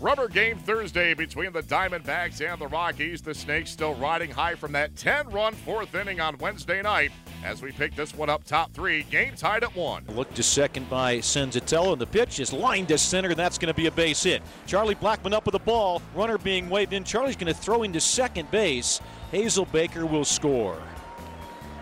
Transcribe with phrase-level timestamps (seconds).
[0.00, 3.20] Rubber game Thursday between the Diamondbacks and the Rockies.
[3.20, 7.12] The Snakes still riding high from that 10 run fourth inning on Wednesday night
[7.44, 9.02] as we pick this one up top three.
[9.04, 10.06] Game tied at one.
[10.08, 13.72] Look to second by Senzatela, and the pitch is lined to center, and that's going
[13.72, 14.42] to be a base hit.
[14.66, 17.04] Charlie Blackmon up with the ball, runner being waved in.
[17.04, 19.02] Charlie's going to throw into second base.
[19.32, 20.78] Hazelbaker will score.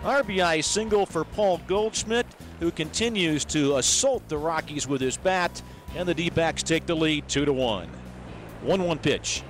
[0.03, 2.27] RBI single for Paul Goldschmidt,
[2.59, 5.63] who continues to assault the Rockies with his bat,
[5.95, 7.89] and the D backs take the lead 2 to 1.
[8.63, 9.43] 1 1 pitch.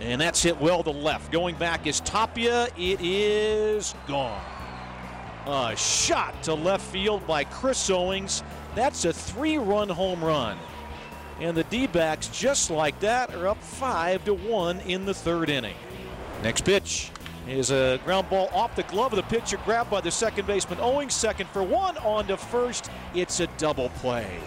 [0.00, 1.30] And that's hit well to left.
[1.30, 2.68] Going back is Tapia.
[2.78, 4.42] It is gone.
[5.46, 8.42] A shot to left field by Chris Owings.
[8.74, 10.58] That's a three run home run.
[11.40, 15.48] And the D backs, just like that, are up 5 to 1 in the third
[15.48, 15.76] inning.
[16.42, 17.10] Next pitch
[17.48, 20.78] is a ground ball off the glove of the pitcher, grabbed by the second baseman.
[20.80, 22.90] Owings, second for one, on to first.
[23.14, 24.40] It's a double play.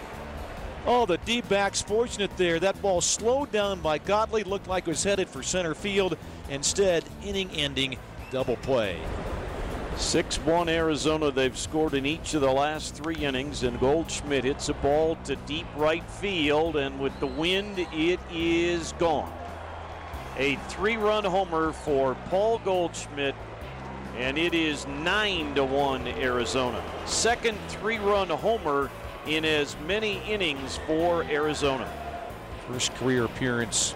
[0.86, 2.60] Oh, the D backs fortunate there.
[2.60, 6.18] That ball slowed down by Godley, looked like it was headed for center field.
[6.50, 7.96] Instead, inning ending
[8.30, 9.00] double play.
[9.96, 11.30] 6 1 Arizona.
[11.30, 15.36] They've scored in each of the last three innings, and Goldschmidt hits a ball to
[15.36, 19.32] deep right field, and with the wind, it is gone.
[20.36, 23.36] A three run homer for Paul Goldschmidt,
[24.18, 26.82] and it is 9 to 1 Arizona.
[27.06, 28.90] Second three run homer
[29.26, 31.90] in as many innings for Arizona.
[32.68, 33.94] First career appearance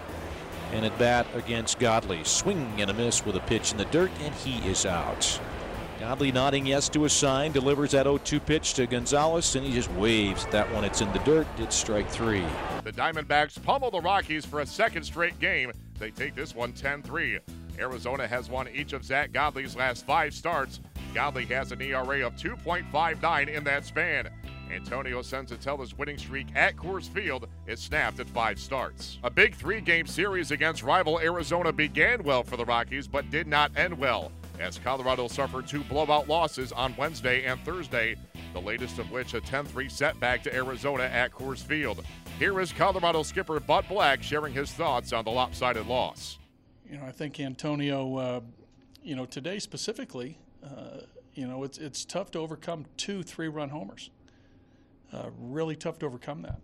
[0.71, 2.23] and at bat against Godley.
[2.23, 5.39] Swing and a miss with a pitch in the dirt, and he is out.
[5.99, 9.73] Godley nodding yes to a sign, delivers that 0 2 pitch to Gonzalez, and he
[9.73, 10.85] just waves that one.
[10.85, 11.47] It's in the dirt.
[11.57, 12.45] It's strike three.
[12.83, 15.71] The Diamondbacks pummel the Rockies for a second straight game.
[15.97, 17.39] They take this one 10 3.
[17.79, 20.79] Arizona has won each of Zack Godley's last five starts.
[21.13, 24.29] Godley has an ERA of 2.59 in that span.
[24.71, 29.17] Antonio Senzatela's winning streak at Coors Field is snapped at five starts.
[29.23, 33.47] A big three game series against rival Arizona began well for the Rockies, but did
[33.47, 38.15] not end well, as Colorado suffered two blowout losses on Wednesday and Thursday,
[38.53, 42.03] the latest of which a 10 3 setback to Arizona at Coors Field.
[42.37, 46.37] Here is Colorado skipper Bud Black sharing his thoughts on the lopsided loss.
[46.89, 48.39] You know, I think Antonio, uh,
[49.03, 51.01] you know, today specifically, uh,
[51.33, 54.09] you know, it's it's tough to overcome two three-run homers.
[55.11, 56.59] Uh, really tough to overcome that.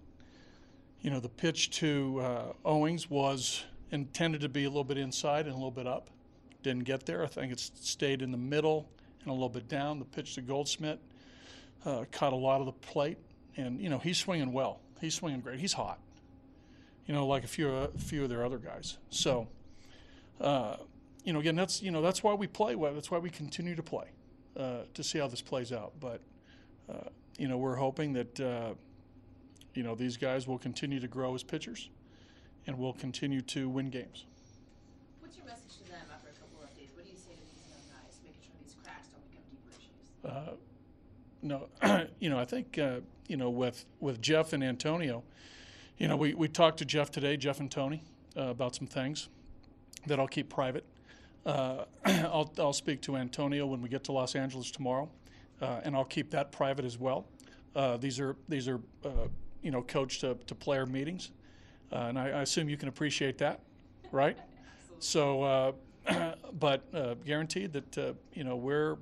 [1.02, 5.46] You know, the pitch to uh, Owings was intended to be a little bit inside
[5.46, 6.10] and a little bit up.
[6.64, 7.24] Didn't get there.
[7.24, 8.90] I think it stayed in the middle
[9.22, 10.00] and a little bit down.
[10.00, 11.00] The pitch to Goldsmith
[11.86, 13.18] uh, caught a lot of the plate,
[13.58, 14.80] and you know he's swinging well.
[15.02, 15.60] He's swinging great.
[15.60, 16.00] He's hot.
[17.06, 18.98] You know, like a few a few of their other guys.
[19.10, 19.48] So,
[20.42, 20.78] uh,
[21.24, 22.76] you know, again, that's you know that's why we play.
[22.76, 24.08] Well, that's why we continue to play
[24.58, 25.94] uh, to see how this plays out.
[26.00, 26.22] But
[26.90, 28.74] uh, you know, we're hoping that uh,
[29.74, 31.90] you know these guys will continue to grow as pitchers,
[32.68, 34.26] and will continue to win games.
[35.20, 36.90] What's your message to them after a couple of days?
[36.96, 39.72] What do you say to these young guys, making sure these cracks don't become deeper
[39.78, 40.58] issues?
[41.42, 45.24] no, you know, I think uh, you know with with Jeff and Antonio,
[45.98, 48.04] you know, we, we talked to Jeff today, Jeff and Tony,
[48.38, 49.30] uh, about some things
[50.08, 50.86] that I'll keep private.
[51.46, 55.10] Uh, I'll I'll speak to Antonio when we get to Los Angeles tomorrow,
[55.62, 57.26] uh, and I'll keep that private as well.
[57.76, 59.28] Uh, these are these are uh,
[59.62, 61.32] you know coach to, to player meetings,
[61.92, 63.60] and I, I assume you can appreciate that,
[64.12, 64.38] right?
[65.00, 65.76] so,
[66.60, 68.98] but guaranteed that you know we're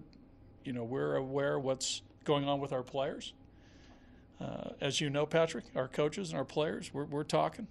[0.63, 3.33] you know we're aware what's going on with our players.
[4.41, 7.67] Uh, as you know, Patrick, our coaches and our players, we're, we're talking.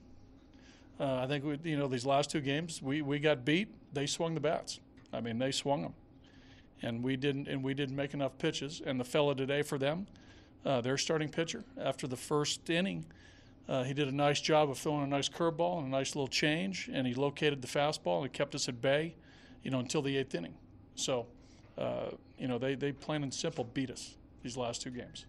[0.98, 3.68] Uh, I think we, you know these last two games, we, we got beat.
[3.92, 4.80] They swung the bats.
[5.12, 5.94] I mean, they swung them,
[6.82, 7.48] and we didn't.
[7.48, 8.82] And we didn't make enough pitches.
[8.84, 10.06] And the fella today for them,
[10.64, 13.04] uh, their starting pitcher, after the first inning,
[13.68, 16.26] Uh, he did a nice job of throwing a nice curveball and a nice little
[16.26, 19.14] change, and he located the fastball and kept us at bay,
[19.62, 20.54] you know, until the eighth inning.
[20.96, 21.26] So,
[21.78, 25.26] uh, you know, they, they plain and simple beat us these last two games.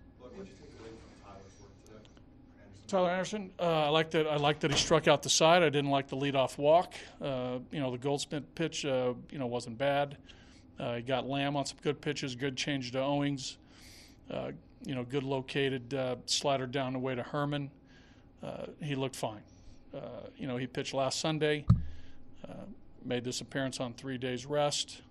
[2.87, 4.27] Tyler Anderson, uh, I like that.
[4.27, 5.61] I like that he struck out the side.
[5.61, 6.95] I didn't like the leadoff walk.
[7.21, 10.17] Uh, you know, the Goldschmidt pitch, uh, you know, wasn't bad.
[10.79, 13.57] Uh, he got Lamb on some good pitches, good change to Owings.
[14.29, 14.51] Uh,
[14.85, 17.71] you know, good located uh, slider down the way to Herrmann.
[18.81, 19.41] he looked fine.
[20.37, 21.65] you know, he pitched last Sunday.
[23.05, 25.01] made this appearance on three days rest.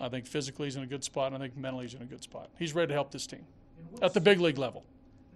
[0.00, 2.06] I think physically he's in a good spot, and I think mentally he's in a
[2.06, 2.48] good spot.
[2.58, 3.44] He's ready to help this team
[4.00, 4.84] at the big league level.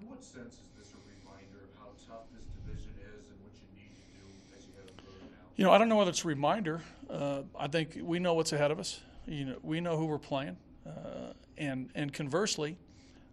[0.01, 3.53] In what sense is this a reminder of how tough this division is and what
[3.61, 5.37] you need to do as you head road now?
[5.57, 6.81] You know, I don't know whether it's a reminder.
[7.11, 9.01] Uh, I think we know what's ahead of us.
[9.27, 10.57] You know, we know who we're playing,
[10.87, 12.77] uh, and and conversely,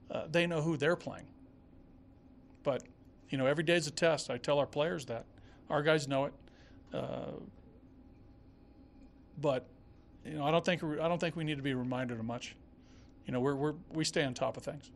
[0.09, 1.25] uh, they know who they're playing.
[2.63, 2.83] But
[3.29, 4.29] you know, every day's a test.
[4.29, 5.25] I tell our players that.
[5.69, 6.33] Our guys know it.
[6.93, 7.31] Uh,
[9.39, 9.65] but
[10.25, 12.55] you know, I don't think I don't think we need to be reminded of much.
[13.25, 14.91] You know, we're, we're we stay on top of things.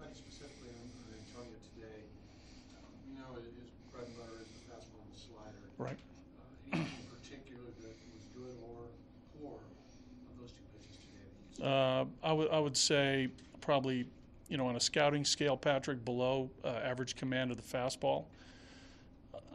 [0.00, 2.00] Like specifically on, on Antonio today,
[2.76, 5.62] um, you know his bread and butter is the fastball and the slider.
[5.78, 5.98] Right.
[6.72, 8.88] Uh, anything in particular that was good or
[9.38, 11.28] poor of those two pitches today?
[11.64, 13.28] Uh, I would say
[13.60, 14.06] probably
[14.48, 18.26] you know on a scouting scale, Patrick below uh, average command of the fastball.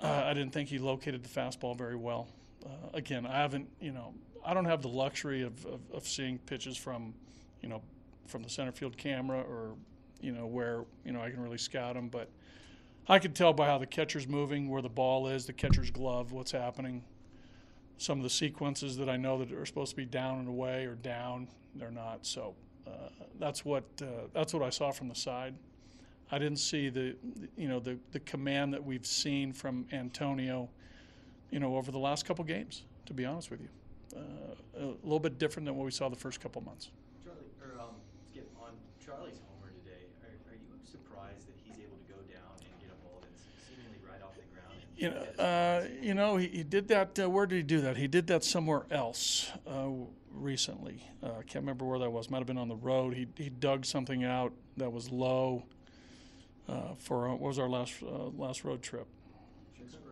[0.02, 2.28] Uh, I didn't think he located the fastball very well.
[2.66, 4.14] Uh, again, I haven't you know
[4.46, 7.14] I don't have the luxury of, of, of, seeing pitches from,
[7.62, 7.82] you know,
[8.28, 9.76] from the center field camera or,
[10.22, 12.10] you know, where you know I can really scout them.
[12.10, 12.30] But
[13.08, 16.32] I can tell by how the catcher's moving, where the ball is, the catcher's glove,
[16.32, 17.04] what's happening.
[18.00, 20.86] Some of the sequences that I know that are supposed to be down and away
[20.86, 22.26] or down, they're not.
[22.26, 22.56] So
[22.88, 22.92] uh,
[23.40, 25.54] that's what uh, that's what I saw from the side.
[26.32, 27.16] I didn't see the,
[27.56, 30.70] you know, the the command that we've seen from Antonio,
[31.52, 32.84] you know, over the last couple games.
[33.06, 33.70] To be honest with you
[34.16, 36.90] uh, a little bit different than what we saw the first couple months.
[37.24, 37.96] Charlie, or um,
[38.30, 38.74] Skip, on
[39.04, 42.90] Charlie's homer today, are, are, you surprised that he's able to go down and get
[42.90, 44.78] a ball that's seemingly right off the ground?
[45.00, 47.18] You know, uh, you know, he, he did that.
[47.18, 47.96] Uh, where did he do that?
[47.96, 49.88] He did that somewhere else uh,
[50.34, 51.10] recently.
[51.24, 52.30] Uh, I can't remember where that was.
[52.30, 53.14] Might have been on the road.
[53.14, 55.64] He he dug something out that was low.
[56.68, 59.08] Uh, for what was our last last road trip?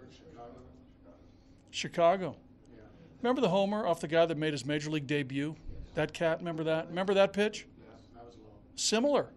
[0.09, 0.59] Chicago.
[1.69, 2.35] Chicago.
[3.21, 5.55] Remember the homer off the guy that made his major league debut?
[5.95, 6.87] That cat, remember that?
[6.87, 7.67] Remember that pitch?
[8.75, 9.27] Similar,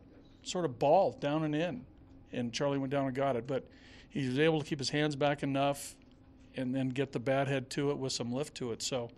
[0.42, 1.84] sort of ball down and in.
[2.32, 3.46] And Charlie went down and got it.
[3.46, 3.66] But
[4.10, 5.96] he was able to keep his hands back enough
[6.56, 8.82] and then get the bat head to it with some lift to it.
[8.82, 9.08] So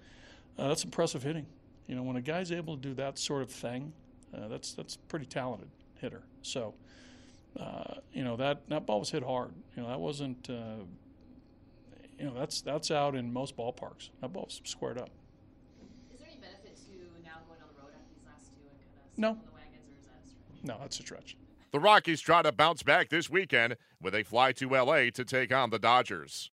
[0.59, 1.47] uh, that's impressive hitting.
[1.87, 3.93] You know, when a guy's able to do that sort of thing,
[4.35, 5.69] uh, that's that's pretty talented
[5.99, 6.23] hitter.
[6.43, 6.75] So,
[7.59, 9.53] uh, you know that that ball was hit hard.
[9.77, 10.85] You know that wasn't uh,
[12.19, 14.11] you know that's that's out in most ballparks.
[14.21, 15.11] That ball's squared up.
[16.15, 18.79] Is there any benefit to now going on the road after these last two and
[19.19, 19.43] kind of no.
[19.45, 20.65] the wagons, or is that a stretch?
[20.65, 21.37] No, that's a stretch.
[21.73, 25.51] The Rockies try to bounce back this weekend with a fly to LA to take
[25.55, 26.51] on the Dodgers.